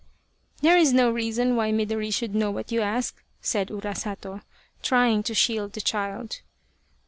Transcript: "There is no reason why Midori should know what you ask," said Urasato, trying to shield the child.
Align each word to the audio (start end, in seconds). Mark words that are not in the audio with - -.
"There 0.63 0.79
is 0.79 0.93
no 0.93 1.11
reason 1.11 1.55
why 1.55 1.71
Midori 1.71 2.11
should 2.11 2.33
know 2.33 2.49
what 2.49 2.71
you 2.71 2.81
ask," 2.81 3.21
said 3.39 3.67
Urasato, 3.67 4.41
trying 4.81 5.21
to 5.21 5.35
shield 5.35 5.73
the 5.73 5.81
child. 5.81 6.41